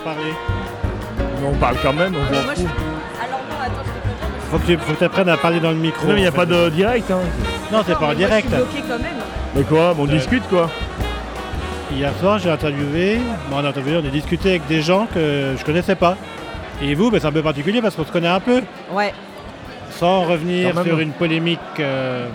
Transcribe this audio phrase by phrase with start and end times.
[0.00, 0.32] parler.
[1.40, 2.62] Mais on parle quand même, on Moi, je-.
[2.62, 5.36] Alors non, attends, je te préviens, moi, je- Faut que tu faut que apprennes à
[5.36, 6.06] parler dans le micro.
[6.06, 7.10] Non, mais il n'y a en pas de direct.
[7.10, 7.18] Hein.
[7.72, 8.48] Non, c'est Non, pas en mais moi, direct.
[8.50, 9.16] Je suis bloqué quand même.
[9.54, 10.08] Mais quoi On Ouais.
[10.08, 10.68] discute quoi
[11.92, 13.18] Hier soir, j'ai interviewé,
[13.50, 16.16] bon, on a interviewé, on a discuté avec des gens que je connaissais pas.
[16.82, 18.62] Et vous, ben, c'est un peu particulier parce qu'on se connaît un peu.
[18.92, 19.12] Ouais.
[19.90, 20.86] Sans revenir Quand même.
[20.86, 22.28] sur une polémique, euh,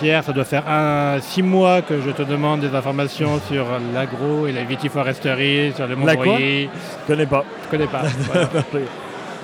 [0.00, 4.46] Pierre, ça doit faire un, six mois que je te demande des informations sur l'agro
[4.46, 6.64] et la vitiforesterie, sur le Montbrouilly.
[7.02, 7.44] Je connais pas.
[7.64, 8.02] Je connais pas.
[8.32, 8.48] voilà.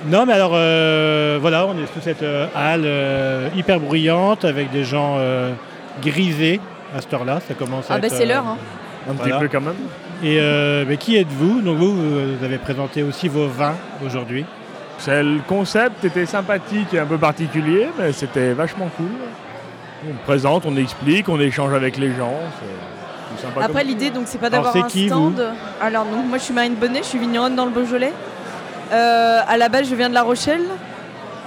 [0.07, 4.71] Non, mais alors, euh, voilà, on est sous cette euh, halle euh, hyper bruyante avec
[4.71, 5.51] des gens euh,
[6.01, 6.59] grisés
[6.95, 7.39] à cette heure-là.
[7.47, 8.45] Ça commence à Ah bah être, c'est euh, l'heure.
[8.47, 8.57] Hein.
[9.09, 9.35] Un Voilà.
[9.37, 9.75] petit peu quand même.
[10.23, 11.61] Et euh, mais qui êtes-vous?
[11.61, 14.45] Donc vous, vous avez présenté aussi vos vins aujourd'hui.
[14.97, 19.05] C'est- Le concept était sympathique et un peu particulier, mais c'était vachement cool.
[20.05, 22.33] On présente, on explique, on échange avec les gens.
[23.41, 25.41] Sympa Après l'idée donc c'est pas d'avoir un qui, stand.
[25.81, 28.13] Alors donc moi je suis Marine Bonnet, je suis vigneronne dans le Beaujolais.
[28.91, 30.65] Euh, à la base je viens de La Rochelle.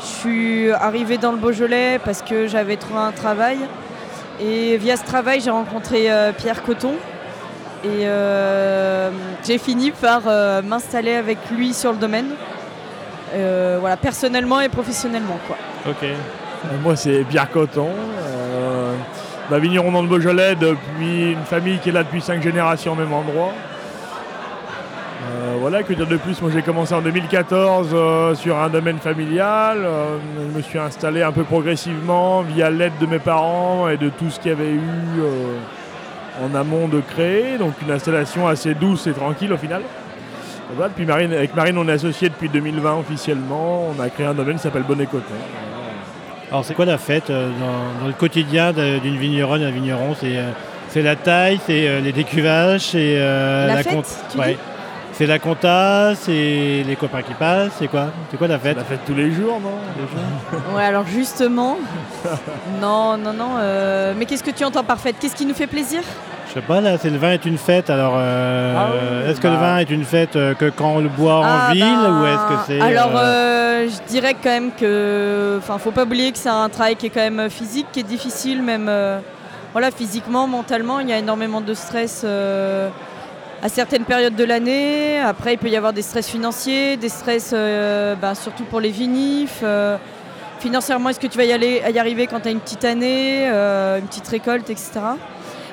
[0.01, 3.59] Je suis arrivée dans le Beaujolais parce que j'avais trouvé un travail.
[4.41, 6.95] Et via ce travail j'ai rencontré euh, Pierre Coton.
[7.85, 9.11] Et euh,
[9.45, 12.29] j'ai fini par euh, m'installer avec lui sur le domaine.
[13.33, 15.57] Voilà, personnellement et professionnellement quoi.
[15.89, 16.05] Ok.
[16.83, 17.89] Moi, c'est Pierre Coton.
[17.89, 18.95] Euh,
[19.59, 23.13] vigneron dans le Beaujolais depuis une famille qui est là depuis cinq générations au même
[23.13, 23.53] endroit.
[25.23, 26.41] Euh, voilà, que dire de plus?
[26.41, 29.79] Moi, j'ai commencé en 2014 euh, sur un domaine familial.
[30.39, 34.31] Je me suis installé un peu progressivement via l'aide de mes parents et de tout
[34.31, 34.81] ce qu'il y avait eu
[36.45, 37.59] en amont de créer.
[37.59, 39.83] Donc, une installation assez douce et tranquille au final.
[40.77, 43.89] Voilà, puis Marine, avec Marine, on est associés depuis 2020 officiellement.
[43.97, 45.35] On a créé un domaine qui s'appelle Bonnet Coton.
[46.51, 50.15] Alors c'est quoi la fête euh, dans, dans le quotidien d'une vigneronne et d'un vigneron?
[50.19, 50.51] C'est euh,
[50.89, 54.07] c'est la taille, c'est euh, les décuvages, c'est euh, La compte-
[54.37, 54.59] ouais.
[55.13, 58.07] C'est la compta, c'est les copains qui passent, c'est quoi?
[58.31, 59.79] C'est quoi la C'est fête la fête tous les jours, non?
[60.77, 61.77] Ouais, alors justement,
[62.81, 63.51] non, non, non.
[63.59, 65.17] euh, mais qu'est-ce que tu entends par fête?
[65.21, 66.01] Qu'est-ce qui nous fait plaisir?
[66.51, 67.91] Je sais pas, là, c'est le vin est une fête.
[67.91, 69.61] Alors, euh, Ah oui, est-ce que le bah.
[69.61, 72.27] vin est une fête euh, que quand on le boit en Ah, ville ben, ou
[72.27, 76.39] est-ce que c'est Alors, euh, je dirais quand même que, enfin, faut pas oublier que
[76.39, 78.91] c'est un travail qui est quand même physique, qui est difficile, même,
[79.71, 82.27] voilà, physiquement, mentalement, il y a énormément de stress.
[83.63, 87.53] à certaines périodes de l'année, après il peut y avoir des stress financiers, des stress
[87.53, 89.63] ben, surtout pour les vinifs.
[90.59, 93.47] financièrement, est-ce que tu vas y, aller, y arriver quand tu as une petite année,
[93.47, 94.91] une petite récolte, etc.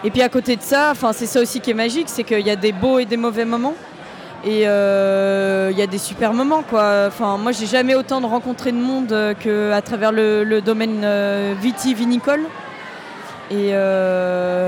[0.03, 2.51] Et puis à côté de ça, c'est ça aussi qui est magique, c'est qu'il y
[2.51, 3.75] a des beaux et des mauvais moments.
[4.45, 7.05] Et euh, il y a des super moments, quoi.
[7.07, 11.53] Enfin, moi, j'ai jamais autant de rencontré de monde euh, qu'à travers le, domaine euh,
[11.59, 12.41] vitivinicole.
[13.49, 13.69] Et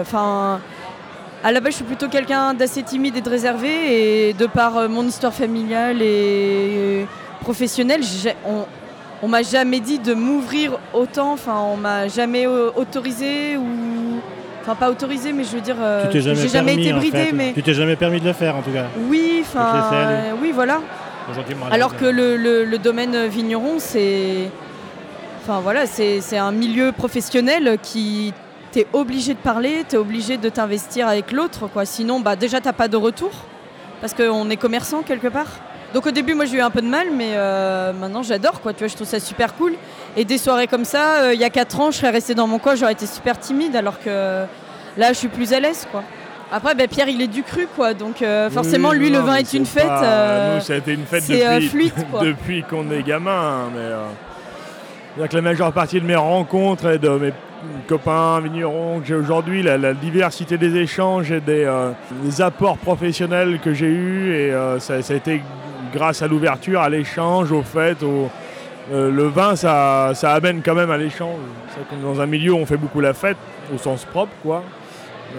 [0.01, 0.59] enfin,
[1.43, 4.29] à la base, je suis plutôt quelqu'un d'assez timide et de réservé.
[4.29, 7.05] Et de par mon histoire familiale et
[7.41, 8.01] professionnelle,
[8.45, 8.65] on,
[9.21, 11.33] on m'a jamais dit de m'ouvrir autant.
[11.33, 13.65] Enfin, on m'a jamais autorisé ou,
[14.69, 16.93] enfin, pas autorisé, mais je veux dire, euh, tu t'es jamais, j'ai jamais permis, été
[16.93, 17.31] en fait.
[17.33, 18.85] mais Tu t'es jamais permis de le faire en tout cas.
[19.07, 20.79] oui, enfin, euh, oui, voilà.
[21.71, 24.49] Alors que le, le- le domaine vigneron, c'est,
[25.43, 28.33] enfin voilà, c'est c'est un milieu professionnel qui
[28.71, 31.85] t'es obligé de parler, t'es obligé de t'investir avec l'autre, quoi.
[31.85, 33.31] Sinon, bah déjà t'as pas de retour
[34.01, 35.47] parce qu'on est commerçant quelque part.
[35.93, 38.73] Donc au début, moi j'ai eu un peu de mal, mais euh, maintenant j'adore, quoi.
[38.73, 39.73] Tu vois, je trouve ça super cool.
[40.17, 42.47] Et des soirées comme ça, euh, il y a 4 ans, je serais restée dans
[42.47, 44.45] mon coin, j'aurais été super timide, alors que
[44.97, 46.03] là, je suis plus à l'aise, quoi.
[46.51, 47.93] Après, bah, Pierre, il est du cru, quoi.
[47.93, 49.85] Donc euh, forcément, Oui, lui, non, le vin est une fête.
[49.87, 52.21] pas- euh, Nous, ça a été une fête euh, depuis, quoi.
[52.23, 53.31] depuis qu'on est gamin.
[53.31, 54.05] hein, mais, euh,
[55.15, 57.33] c'est-à-dire que la majeure partie de mes rencontres et de mes
[57.87, 61.91] copains vignerons que j'ai aujourd'hui, la, la diversité des échanges et des, euh,
[62.23, 65.41] des apports professionnels que j'ai eus, et euh, ça, ça a été
[65.93, 68.29] grâce à l'ouverture, à l'échange, au fait, au,
[68.91, 71.37] euh, le vin, ça, ça amène quand même à l'échange.
[72.03, 73.37] Dans un milieu où on fait beaucoup la fête,
[73.73, 74.63] au sens propre, quoi.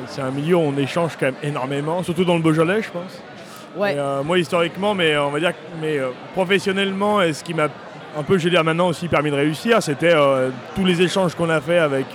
[0.06, 3.20] C'est un milieu où on échange quand même énormément, surtout dans le Beaujolais, je pense.
[3.76, 3.94] ouais.
[3.94, 7.54] Et, euh, moi historiquement, mais euh, on va dire, mais euh, professionnellement, et ce qui
[7.54, 7.68] m'a
[8.16, 10.14] un peu, je vais dire maintenant aussi permis de réussir, c'était
[10.74, 12.06] tous les échanges qu'on a fait avec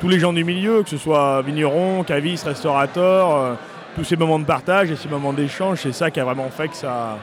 [0.00, 3.58] tous les gens du milieu, que ce soit vignerons, cavistes, restaurateurs,
[3.94, 6.68] tous ces moments de partage et ces moments d'échange, c'est ça qui a vraiment fait
[6.68, 7.18] que ça,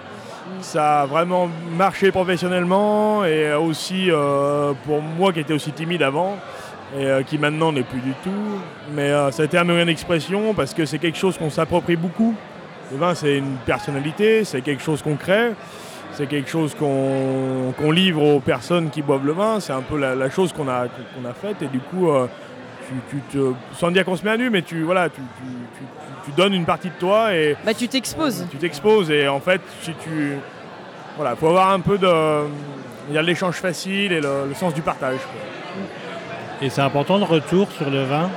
[0.61, 6.37] ça a vraiment marché professionnellement et aussi euh, pour moi qui était aussi timide avant
[6.97, 8.29] et euh, qui maintenant n'est plus du tout.
[8.93, 11.95] Mais euh, ça a été un moyen d'expression parce que c'est quelque chose qu'on s'approprie
[11.95, 12.35] beaucoup.
[12.91, 15.53] Le vin, c'est une personnalité, c'est quelque chose qu'on crée,
[16.13, 19.59] c'est quelque chose qu'on livre aux personnes qui boivent le vin.
[19.59, 21.61] C'est un peu la, la chose qu'on a, qu'on a faite.
[21.63, 22.09] Et du coup,
[22.87, 25.43] tu, tu te, sans dire qu'on se met à nu, mais tu, voilà, tu, tu-
[25.79, 25.85] tu-
[26.25, 28.45] tu donnes une partie de toi et Bah, tu t'exposes.
[28.49, 29.11] tu t'exposes.
[29.11, 30.33] Et en fait, si tu.
[31.17, 32.09] Voilà, faut avoir un peu de.
[33.09, 35.17] Il y a l'échange facile et le, le sens du partage.
[35.19, 35.85] quoi.
[36.61, 38.29] Et c'est important le retour sur le vin.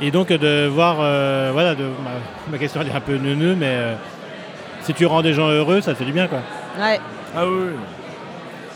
[0.00, 3.54] Et donc de voir, euh, voilà, de, ma, ma question elle est un peu neuneux,
[3.54, 3.94] mais euh,
[4.82, 6.38] si tu rends des gens heureux, ça te fait du bien quoi.
[6.80, 6.98] Ouais.
[7.36, 7.72] Ah oui, oui.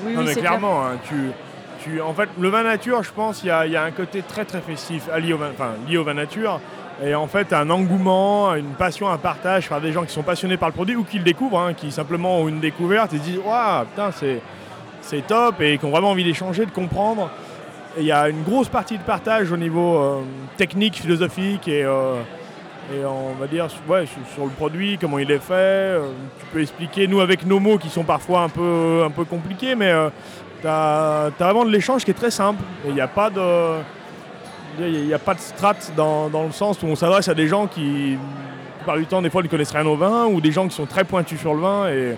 [0.05, 0.45] Oui, Non, oui, mais clair.
[0.51, 1.31] clairement, hein, tu,
[2.05, 5.09] en fait, le vin nature, je pense, il y a, un côté très très festif
[5.19, 6.61] lié au vin, enfin, lié au vin nature.
[7.05, 10.57] Et en fait, un engouement, une passion, un partage par des gens qui sont passionnés
[10.57, 13.23] par le produit ou qui le découvrent, hein, qui simplement ont une découverte et se
[13.23, 17.31] disent Waouh, putain, c'est, top et qui ont vraiment envie d'échanger, de comprendre.
[17.99, 20.21] Il y a une grosse partie de partage au niveau euh,
[20.57, 22.15] technique, philosophique et, euh,
[22.93, 24.05] et on va dire ouais,
[24.35, 25.53] sur, le produit, comment il est fait.
[25.55, 26.09] euh,
[26.39, 29.75] tu peux expliquer, nous, avec nos mots qui sont parfois un peu, un peu compliqués,
[29.75, 29.93] mais
[30.61, 32.63] tu as, vraiment de l'échange qui est très simple.
[32.87, 33.81] Il n'y a pas de.
[34.81, 37.69] Il a pas de strat dans, dans le sens où on s'adresse à des gens
[37.69, 38.19] qui,
[38.79, 40.87] plupart du temps, des fois, ne connaissent rien au vin, ou des gens qui sont
[40.87, 41.89] très pointus sur le vin.
[41.89, 42.17] Et,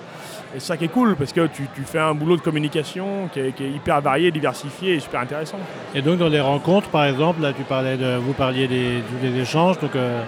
[0.55, 3.29] et c'est ça qui est cool, parce que tu, tu fais un boulot de communication
[3.33, 5.59] qui est, qui est hyper varié, diversifié et super intéressant.
[5.95, 9.41] Et donc dans les rencontres, par exemple, là tu parlais de, vous parliez des, des
[9.41, 10.23] échanges, donc euh,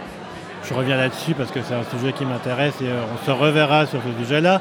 [0.69, 3.87] je reviens là-dessus parce que c'est un sujet qui m'intéresse et euh, on se reverra
[3.87, 4.61] sur ce sujet-là.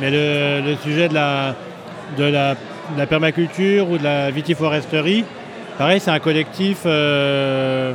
[0.00, 1.54] Mais le, sujet de la,
[2.18, 5.24] de, la, permaculture ou de la vitiforesterie,
[5.78, 7.92] pareil, c'est un collectif euh,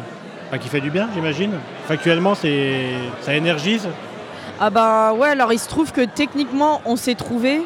[0.51, 1.51] bah, qui fait du bien, j'imagine.
[1.87, 3.89] Factuellement, ça énergise.
[4.61, 7.61] Ah bah ouais, alors il se trouve que techniquement on s'est trouvé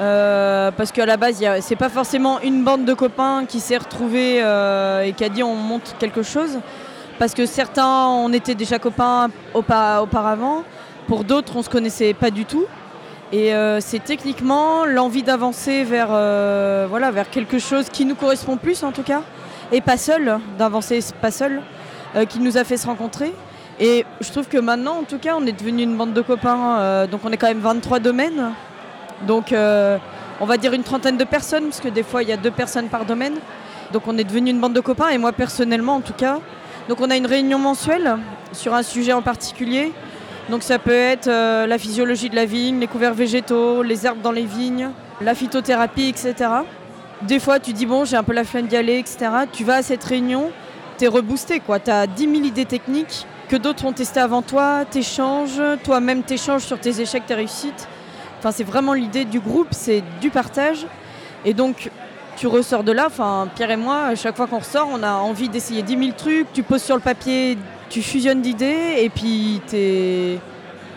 [0.00, 4.38] euh, parce qu'à la base c'est pas forcément une bande de copains qui s'est retrouvée
[4.38, 6.58] et qui a dit on monte quelque chose.
[7.18, 10.64] Parce que certains on était déjà copains aupa- auparavant,
[11.06, 12.64] pour d'autres on se connaissait pas du tout.
[13.32, 18.56] Et euh, c'est techniquement l'envie d'avancer vers, euh, voilà, vers quelque chose qui nous correspond
[18.56, 19.22] plus en tout cas,
[19.72, 21.60] et pas seul, d'avancer pas seul,
[22.14, 23.32] euh, qui nous a fait se rencontrer.
[23.80, 27.06] Et je trouve que maintenant, en tout cas, on est devenu une bande de copains.
[27.10, 28.52] donc on est quand même 23 domaines.
[29.26, 32.36] Donc on va dire une trentaine de personnes, parce que des fois il y a
[32.36, 33.34] deux personnes par domaine.
[33.92, 36.38] Donc on est devenu une bande de copains, et moi personnellement en tout cas.
[36.88, 38.18] Donc on a une réunion mensuelle
[38.52, 39.92] sur un sujet en particulier.
[40.50, 44.20] Donc ça peut être euh, la physiologie de la vigne, les couverts végétaux, les herbes
[44.20, 44.90] dans les vignes,
[45.22, 46.50] la phytothérapie, etc.
[47.22, 49.30] Des fois tu dis bon j'ai un peu la flemme d'y aller, etc.
[49.52, 50.50] Tu vas à cette réunion,
[50.98, 51.78] t'es reboosté quoi.
[51.78, 56.78] T'as 10 000 idées techniques que d'autres ont testé avant toi, t'échanges, toi-même t'échanges sur
[56.78, 57.88] tes échecs, tes réussites.
[58.38, 60.86] Enfin, c'est vraiment l'idée du groupe, c'est du partage.
[61.46, 61.90] Et donc,
[62.36, 65.12] tu ressors de là, enfin, Pierre et moi, à chaque fois qu'on ressort, on a
[65.12, 67.56] envie d'essayer 10 000 trucs, tu poses sur le papier,
[67.90, 70.38] tu fusionnes d'idées, et puis t'es...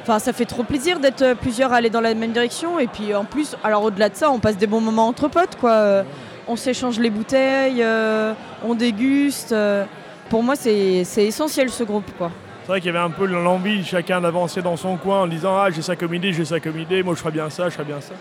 [0.01, 2.79] Enfin, ça fait trop plaisir d'être plusieurs à aller dans la même direction.
[2.79, 5.57] Et puis en plus, alors au-delà de ça, on passe des bons moments entre potes,
[5.59, 5.71] quoi.
[5.71, 6.03] Euh,
[6.47, 8.31] On s'échange les bouteilles, euh,
[8.63, 9.51] on déguste.
[9.51, 9.83] euh.
[10.29, 12.31] Pour moi, c'est c'est essentiel ce groupe, quoi.
[12.63, 15.57] C'est vrai qu'il y avait un peu l'envie chacun d'avancer dans son coin en disant
[15.57, 17.71] Ah, j'ai ça comme idée, j'ai ça comme idée, moi je ferais bien ça, je
[17.71, 18.13] ferais bien ça.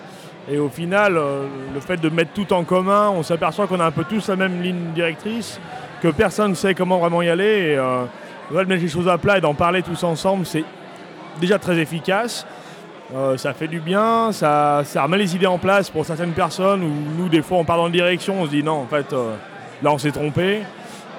[0.49, 3.85] Et au final, euh, le fait de mettre tout en commun, on s'aperçoit qu'on a
[3.85, 5.61] un peu tous la même ligne directrice,
[6.03, 7.73] que personne ne sait comment vraiment y aller.
[7.73, 8.05] Et euh,
[8.51, 10.65] de mettre les choses à plat et d'en parler tous ensemble, c'est
[11.41, 12.47] déjà très efficace.
[13.15, 16.91] Euh, ça fait du bien, ça, remet les idées en place pour certaines personnes où
[17.19, 19.35] nous, des fois, on part dans une direction, on se dit non, en fait, euh,
[19.83, 20.63] là, on s'est trompé.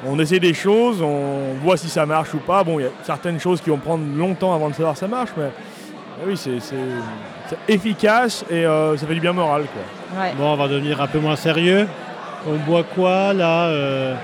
[0.06, 2.64] On essaie des choses, on voit si ça marche ou pas.
[2.64, 5.08] Bon, il y a certaines choses qui vont prendre longtemps avant de savoir si ça
[5.08, 5.50] marche, mais
[6.26, 6.58] oui, c'est
[7.68, 9.64] efficace et euh, ça fait du bien moral.
[9.64, 10.22] Quoi.
[10.22, 10.34] Ouais.
[10.38, 11.88] Bon, on va devenir un peu moins sérieux.
[12.48, 14.16] On boit quoi là euh,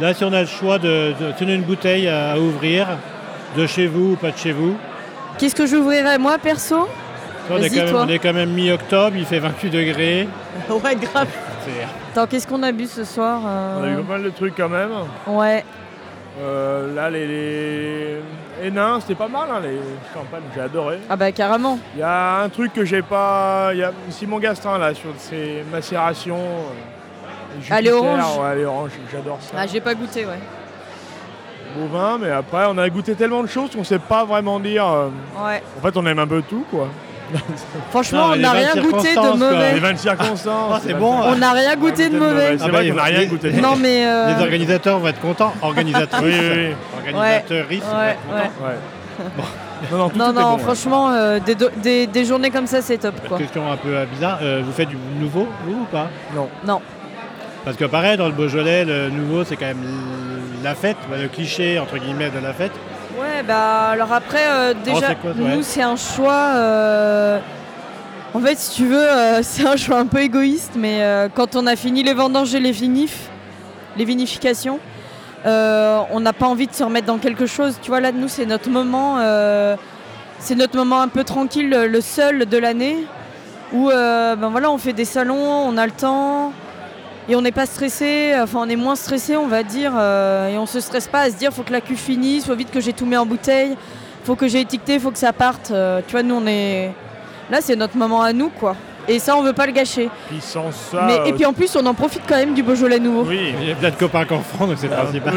[0.00, 2.86] Là, si on a le choix de, de tenir une bouteille à, à ouvrir,
[3.56, 4.76] de chez vous ou pas de chez vous,
[5.38, 6.88] Qu'est-ce que j'ouvrirais moi perso?
[7.50, 10.28] On est, même, on est quand même mi-octobre, il fait 28 degrés.
[10.70, 11.26] Ouais, grave.
[12.12, 14.54] Attends, qu'est-ce qu'on a bu ce soir euh, On a eu pas mal de trucs
[14.56, 14.90] quand même.
[15.26, 15.64] Ouais.
[16.40, 17.26] Euh, là, les,
[18.62, 18.70] les...
[18.70, 19.78] nains, c'était pas mal, hein, les
[20.12, 20.98] champagnes, j'ai adoré.
[21.08, 21.78] Ah bah carrément.
[21.94, 23.70] Il y a un truc que j'ai pas.
[23.72, 26.36] Il y a Simon Gastrin là sur ses macérations.
[26.36, 28.38] euh, Ah, les Jupiter, oranges.
[28.38, 29.54] Ouais, les oranges, j'adore ça.
[29.58, 30.38] Ah j'ai pas goûté ouais.
[31.76, 34.86] Beau vin, mais après on a goûté tellement de choses qu'on sait pas vraiment dire.
[34.88, 35.08] euh,
[35.44, 35.62] Ouais.
[35.78, 36.88] En fait, on aime un peu tout quoi.
[37.90, 39.20] Franchement, Non, on n'a les rien goûté de.
[39.74, 39.96] Les mauvais.
[39.96, 40.46] circonstances.
[40.72, 41.14] Oh, c'est les bon.
[41.24, 42.56] On n'a rien goûté de mauvais.
[42.58, 43.50] C'est Ah vrai bah, qu'on n'a les- rien goûté.
[43.50, 45.52] de Non mais euh, Les organisateurs vont être contents.
[45.62, 46.22] Organisatrices.
[46.22, 46.74] Oui, oui, oui.
[46.96, 48.16] Organisatrices vont ouais.
[49.92, 50.62] Non, non, tout Non était non, bon, ouais.
[50.62, 53.38] franchement euh, des, do- des, des journées comme ça c'est top quoi.
[53.38, 54.38] Question un peu euh, bizarre.
[54.42, 56.08] euh, vous faites du nouveau, vous ou pas?
[56.34, 56.48] Non.
[56.66, 56.80] Non.
[57.64, 59.82] Parce que pareil, dans le Beaujolais, le nouveau, c'est quand même
[60.62, 62.72] la fête, le cliché entre guillemets de la fête.
[63.18, 65.56] Ouais bah alors après euh, déjà quoi, ouais.
[65.56, 66.50] nous c'est un choix.
[66.56, 67.38] euh,
[68.34, 71.00] En fait si tu veux euh, c'est un choix un peu égoïste mais
[71.34, 73.28] quand on a fini les vendanges et les vinifs,
[73.96, 74.78] les vinifications,
[75.44, 77.78] on n'a pas envie de se remettre dans quelque chose.
[77.82, 79.18] Tu vois, là, nous, c'est notre moment.
[80.38, 82.96] c'est notre moment un peu tranquille, le seul de l'année,
[83.72, 85.36] où ben voilà, on fait des salons,
[85.68, 86.52] on a le temps,
[87.28, 90.58] et on n'est pas stressé, enfin on est moins stressé on va dire, euh, et
[90.58, 92.80] on se stresse pas à se dire faut que la cuve finisse, faut vite que
[92.80, 93.76] j'ai tout mis en bouteille,
[94.24, 95.70] faut que j'ai étiqueté, faut que ça parte.
[95.70, 96.92] Euh, tu vois, nous on est.
[97.50, 98.76] Là c'est notre moment à nous quoi.
[99.08, 100.08] Et ça on veut pas le gâcher.
[100.28, 101.04] Puis sans ça.
[101.06, 103.24] Mais, et puis en plus on en profite quand même du Beaujolais nouveau.
[103.28, 103.54] oui.
[103.60, 105.34] Il y a plein de copains qui en font, donc c'est le un principal.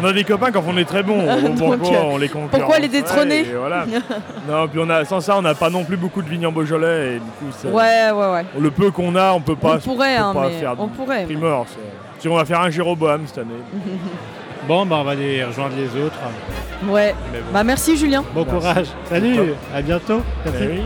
[0.00, 1.22] On a des copains quand on est très bons.
[1.42, 3.84] Donc, pourquoi euh, on les concurrence pourquoi les détrôner Ouais, et voilà.
[4.48, 6.52] Non, puis on a, sans ça, on n'a pas non plus beaucoup de vignes en
[6.52, 7.08] Beaujolais.
[7.08, 8.44] Et du coup, c'est- Ouais, ouais, ouais.
[8.58, 9.76] le peu qu'on a, on peut pas.
[9.76, 11.24] on pourrait, peut hein, pas mais faire on du pourrait.
[11.24, 11.64] primeur.
[12.18, 13.50] Si on va faire un Jéroboam cette année.
[14.68, 16.14] Bon, bah, on va aller rejoindre les autres.
[16.86, 17.16] Ouais.
[17.32, 17.38] Bon.
[17.52, 18.22] Bah merci Julien.
[18.32, 18.60] Bon Merci.
[18.68, 18.86] courage.
[19.08, 20.22] Salut, à bientôt.
[20.44, 20.60] Merci.
[20.62, 20.82] Eh oui.